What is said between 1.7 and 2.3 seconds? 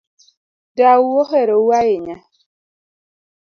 ahinya